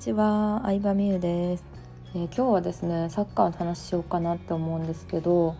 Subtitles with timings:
[0.00, 1.64] ちは、相葉美優です、
[2.14, 5.56] えー、今日はですね、サッカーの話しようかなって思うんですけど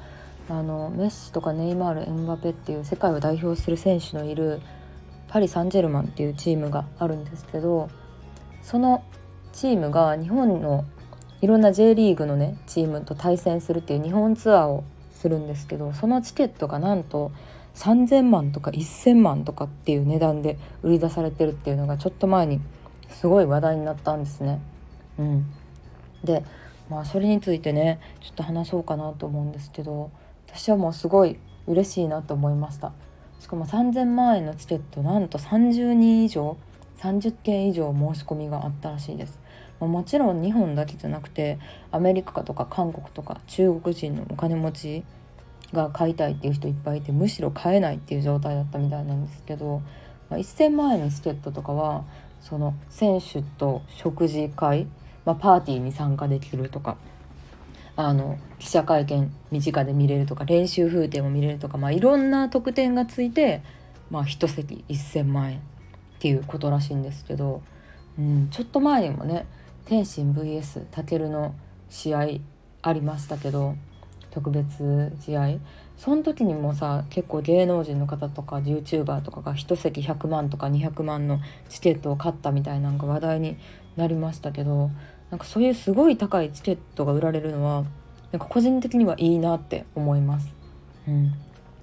[0.48, 4.62] あのメッシとかネイマールエムバペっていう世界を代表する選手のいる
[5.28, 7.90] パリ・サンジェルマンっていうチームがあるんですけど
[8.62, 9.04] その
[9.52, 10.86] チームが日本の
[11.42, 17.30] いろんな J リーグのねチームと対戦するっていう日本ツアーをするんですけどそのチケットがなんと
[17.74, 22.62] 3,000万とか1,000万とかっていう値段で売り出されてるっていうのがちょっと前に
[23.10, 24.60] すごい話題になったんですね。
[25.18, 25.52] うん、
[26.24, 26.44] で
[26.88, 30.10] まあそれについてねちょっと話そうかなと思うんですけど
[30.46, 32.92] 私はもうすごい嬉しいなと思いました。
[33.38, 36.56] しかも3,000万円のチケットなんと30人以上
[36.98, 39.38] 30件以上申し込みがあったらしいです。
[39.80, 41.58] もちろん日本だけじゃなくて
[41.90, 45.04] アメリカとか韓国とか中国人のお金持ち
[45.72, 49.80] が買いたいっていう人いっぱいいてむしろ買えないっていう状態だったみたいなんですけど、
[50.28, 52.04] まあ、1,000万円のチケットとかは
[52.40, 54.86] その選手と食事会、
[55.24, 56.96] まあ、パーティーに参加できるとか
[57.96, 63.62] あの記者会見身近で見れるとか練習風景も見れるとか、まあ、いろんな特典がついて、
[64.10, 65.62] まあ、1席1,000万円っ
[66.18, 67.62] ていうことらしいんですけど、
[68.18, 69.46] うん、ちょっと前にもね
[69.84, 71.54] 天心 VS 武の
[71.88, 72.26] 試合
[72.82, 73.74] ありましたけど
[74.30, 75.58] 特別試合。
[75.96, 83.58] その時にもさ結構芸能人の方とか YouTuber とかが1席100万とか200万のチケットを買ったみたいなんか話題に
[83.96, 84.90] なりましたけど
[85.30, 87.84] なんかそういうすごい高いチケットが売られるのは
[88.32, 90.48] なんか個人的にはいいなって思います。
[91.06, 91.34] うん、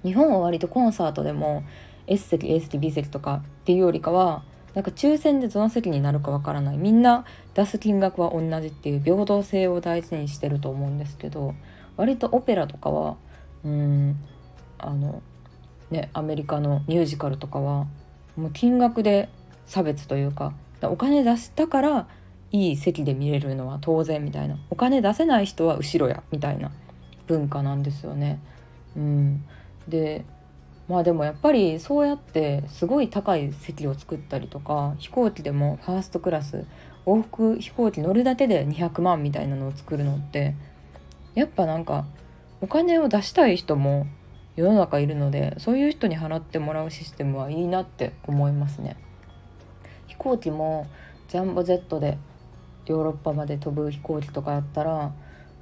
[0.02, 1.62] 日本は割とコンサートでも
[2.08, 4.42] S 席 A 席 B 席とかっていうよりかは
[4.74, 6.76] なんか抽選でどの席になるかわからない。
[6.76, 11.54] みんな出す金額は同じっていう平等性を大事にしてると思うんですけど
[11.98, 13.16] 割とオペラとかは
[13.64, 14.16] うん
[14.78, 15.22] あの
[15.90, 17.86] ねアメリカのミュージカルとかは
[18.36, 19.28] もう金額で
[19.66, 22.08] 差別というかお金出したから
[22.52, 26.70] いい席で見れるのは当然みたいなお金出せない人は後ろやみたいな
[27.26, 28.40] 文化なんですよね。
[28.96, 29.44] うん、
[29.86, 30.24] で
[30.88, 36.64] まあでもやっぱりそうやってすごい高い席を作ったりとか飛行機でもファーストクラス
[37.04, 40.54] 往復飛行機乗るだけで200万みたいなのを作るのって
[41.38, 42.04] やっぱなんか
[42.60, 44.06] お金を出したい人も
[44.56, 48.96] 世の中いるのでそういう人に払ってもらうシステムはいいなって思いますね。
[50.08, 50.88] 飛行機も
[51.28, 52.18] ジャンボジェットで
[52.86, 55.12] ヨーロッパまで飛ぶ飛行機とかやったら、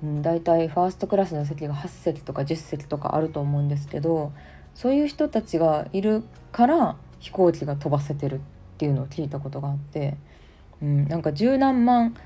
[0.02, 4.32] うん、大体ファーストクラスの席が8席とか10席とかあると思うんですけど
[4.74, 6.22] そういう人たちがいる
[6.52, 8.40] から飛行機が飛ばせてるっ
[8.78, 10.16] ていうのを聞いたことがあって、
[10.80, 12.16] うん、なんか十何万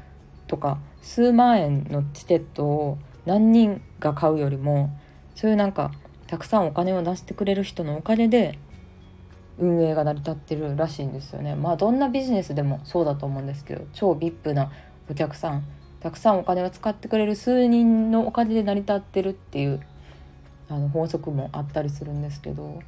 [0.47, 4.91] とか数万円のチケットを何人が買うよりも
[5.35, 5.93] そういうなんか
[6.27, 8.59] たくさんお金を出してくれる人のお金で
[9.59, 11.55] 運営が成り立ってるらしいんですよね。
[11.55, 14.71] まあどんなビジネスでもそうだと思うんですけど超 VIP な
[15.11, 15.65] お客さん
[16.01, 19.81] たくさんお金を使ってくれる数人のお金で成り立ってるっていう
[20.69, 22.81] あの法則もあったりするんですけど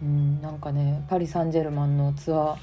[0.00, 2.56] うんなんかねパリ・サンジェルマンのツア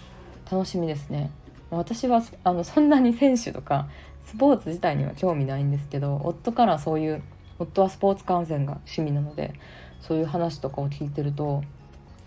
[0.45, 1.29] ー楽しみですね。
[1.69, 3.87] 私はあのそんなに選手とか
[4.29, 7.23] スポーツ自体には興味ないんですけど夫からそういう
[7.57, 9.55] 夫はスポーツ観戦が趣味なので
[10.01, 11.63] そういう話とかを聞いてると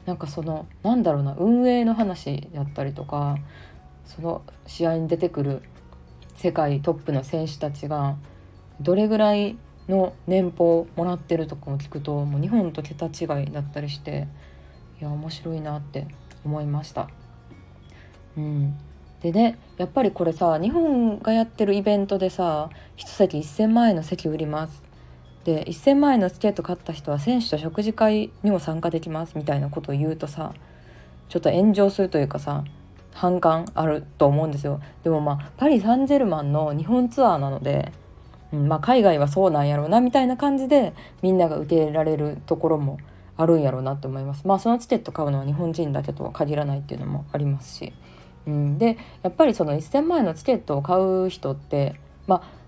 [0.05, 3.39] なんかそのなんだろうな運営の話やったりとか
[4.05, 5.62] その試合に出てくる
[6.35, 8.17] 世界トップの選手たちが
[8.81, 9.57] どれぐらい
[9.89, 14.27] の年俸をもらってるとかも聞くともう日本と桁違いだったりして
[15.01, 16.09] いや面白いなって
[16.45, 17.09] 思いました。
[18.37, 18.77] うん
[19.22, 24.83] でねやっぱりこれさ日本がやってるイベントでさ1席1,000万円の席売ります。
[25.44, 30.55] で1,000万円のチケット買った人は選手と食事会にも参加できますみたいなことを言うとさ
[31.28, 32.65] ちょっと炎上するというかさ
[33.12, 34.81] 反感あると思うんですよ。
[35.05, 37.93] でもまあパリ・サンジェルマンの日本ツアーなので、
[38.53, 42.99] うん、まあ海外はそうなんやろうなみたいな感じでみんなが受け入れられるところも
[43.37, 44.47] あるんやろうなと思います。
[44.47, 47.93] まあそのチケット買うのは日本人だけとは限らないっていうのもありますし。
[48.47, 51.94] うん、でやっぱりその1,000万円のチケットを買う人って
[52.27, 52.62] まあ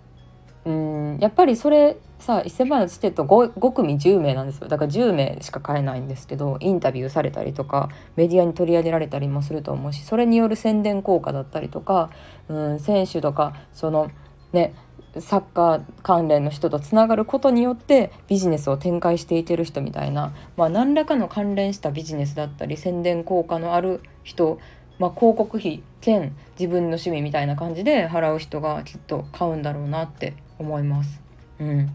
[0.64, 4.68] うんやっぱりそれさ1,000万円のチケット 5, 5組10名なんですよ。
[4.68, 12.10] だから10名しか買えないんですけどインタビューされたりとかメディアに取り上げられたりもすると思うしそれによる宣伝効果だったりとか、
[12.48, 14.10] うん、選手とかその
[14.52, 14.74] ね
[15.20, 24.58] サッカー関連の人とつながることによってビジネスを展開していける人みたいな、まあ、何らかの関連したビジネスだったり宣伝効果のある人
[24.98, 31.20] まあ、広告費兼自分の趣味みたいな感じで払う人がきっと買うんだろうなって思います。
[31.58, 31.90] うん。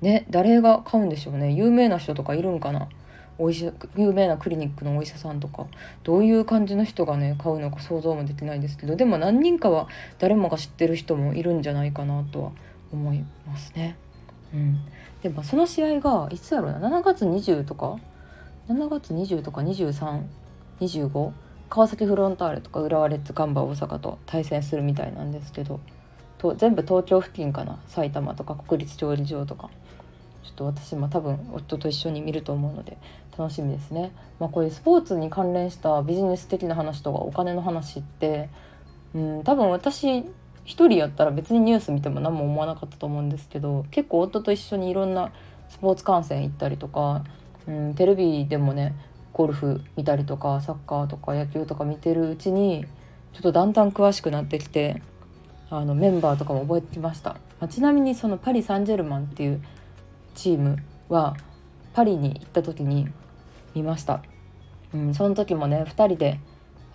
[0.00, 1.52] ね、誰が買うんでしょうね。
[1.52, 2.88] 有名な人とかいるんかな？
[3.38, 5.66] お医者有名なクリニックのお医者さんとか
[6.04, 9.88] どういう感じの人がね買うのか想像もできないですけどでも何人かは
[10.18, 12.52] 誰もが知ってる人もいるんじゃないかなとは
[12.92, 13.96] 思いますね。
[14.52, 14.80] うん、
[15.22, 17.96] でもその試合がいつやろうな？7月20とか
[18.68, 21.32] ？7月20とか2325
[21.74, 25.80] 川崎フロンターレとか浦和レッズガンバ大阪と対戦するみたいなんですけど
[26.36, 27.78] と全部東京付近かな？
[27.88, 29.70] 埼玉とか国立調理場とか
[30.44, 32.98] ちょっと私も多分夫と一緒に見ると思うので
[33.38, 34.12] 楽しみですね。
[34.38, 38.50] まあ、こういうスポーツに関連したビジネス的な話とかお金の話って、
[39.14, 40.26] うん、多分私
[40.66, 45.32] 一人やったら別にニュース見ても何も思わなかったと思うんですけど結構夫と一緒にいろんな
[45.70, 47.24] スポーツ観戦行ったりとか、
[47.66, 48.94] うん、テレビでもね
[49.32, 52.84] ゴルフ見たりとかサッカーとか野球とか見てるうちに
[53.32, 55.02] ちょっとだんだん詳しくなってきて
[55.70, 59.62] あのメンバーとかも覚えてきました、まあ、ちなみにそのパリ・サンジェルマンっていう
[60.34, 60.76] チーム
[61.08, 61.36] は
[61.94, 63.08] パリに行った時に
[63.74, 64.22] 見ました、
[64.94, 66.40] うん、その時もね2人で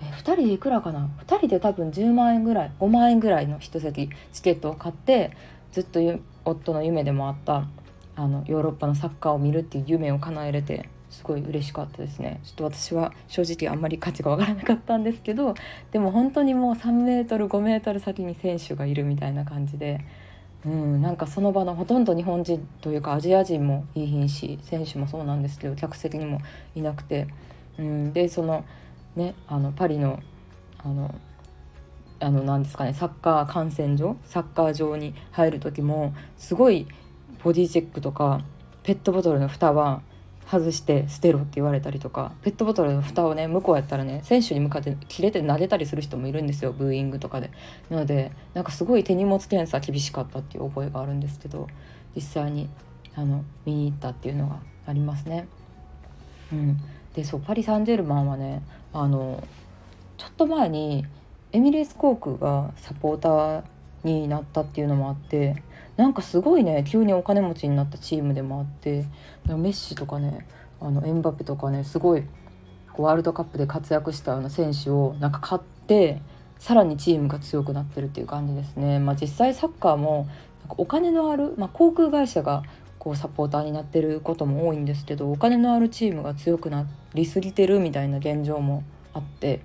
[0.02, 5.36] え2人でいくらかな？2人で多分10万円ぐらい5万円ぐらいの一席チケットを買って
[5.72, 6.00] ずっと
[6.46, 7.68] 夫の夢でもあった
[8.16, 12.40] あのヨーロッパのサッカーを見るっていう夢を叶えれてすごい嬉しかったですね。
[12.44, 15.56] ちょっと私は正直あんまり価値がわからなかったんですけど
[15.92, 20.02] でも本当にもう3メートル5メートル先に選手がいるみたいな感じで
[20.66, 26.42] うんなんかその場のほとんど日本人というかアジア人もいい品し選手もそうなんですけど客席にも
[26.76, 27.28] いなくて
[27.78, 28.66] うんでその
[29.16, 30.20] ねあのパリの
[30.80, 31.16] あの
[32.20, 36.88] あの何ですかねサッカー観戦所サッカー場に入る時もすごい
[37.44, 38.42] ボディチェックとか
[38.84, 40.02] ペットボトルの蓋は
[40.50, 47.52] 外して捨てろって言われたりとかペットボトルの蓋をね向こうやったらね選手に向かって切れて撫でたりする人もいるんですよブーイングとかで。
[47.90, 51.68] なのでなんかすごい手荷物検査厳しかったっていう覚えがあるんですけど
[52.16, 52.70] 実際に
[53.16, 55.48] あの見に行ったっていうのがありますね。
[56.54, 56.78] うん。
[57.14, 58.62] でそうパリ・サンジェルマンはね
[58.94, 59.44] あの
[60.18, 61.06] ちょっと前に
[61.52, 63.64] エミレース航空がサポーター
[64.04, 65.62] になったっていうのもあって
[65.96, 69.06] なんかすごいね急にお金持ちになったチームでもあって
[69.46, 70.48] メッシとかね
[70.80, 72.24] あのエンバペとかねすごい
[72.98, 76.22] ワールドカップで活躍したような選手をなんか買って
[76.60, 79.00] さらにチームが強くなってるっていう感じですね。
[79.00, 80.28] まあ、実際サッカーも
[80.62, 82.64] なんかお金のある、まあ、航空会社が
[82.98, 88.84] こうサポーターになってることも多いんですけどお金のあるチームが強くなりすぎてるみたいな現状も
[89.14, 89.62] あって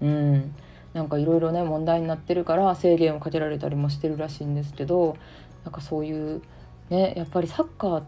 [0.00, 0.54] うん
[0.94, 5.16] なんかいろいろね問題になってるから制限をかけられたりもしてるらしいんですけど
[5.64, 6.42] なんかそういう
[6.90, 8.02] ねやっぱりサッカー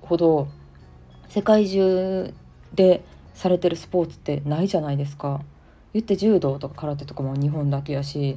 [0.00, 0.48] ほど
[1.28, 2.32] 世界中
[2.74, 3.04] で
[3.34, 5.42] されてるスポーツってないじゃないですか。
[5.92, 8.36] 言って柔道とか空手とかも日本だけやし、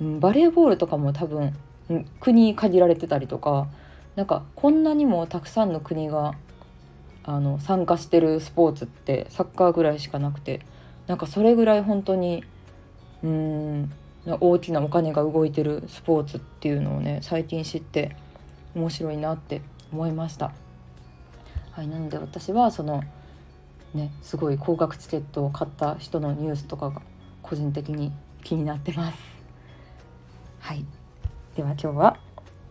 [0.00, 1.54] うん、バレーボールとかも多分、
[1.88, 3.68] うん、国限られてたりとか
[4.16, 6.34] なんかこんなにもたくさんの国が
[7.22, 10.60] あの参加してるスポーツってサッカーぐらいしかなくて
[11.06, 12.42] なんかそれぐらい本当に
[13.22, 13.92] うん
[14.26, 18.14] 大きなお金が動いてるスポーツっていうのをね最近知って
[18.74, 19.62] 面白いなって
[19.92, 20.52] 思いました。
[21.72, 23.02] はい、なので私はその
[23.94, 27.00] ねすごい高額チケットを買った人のニュースとかが
[27.42, 28.12] 個人的に
[28.42, 29.18] 気になってます。
[30.60, 30.84] はい、
[31.56, 32.18] では今日は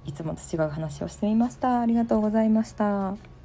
[0.05, 1.79] いつもと違う話をしてみました。
[1.81, 3.36] ありがとうございました。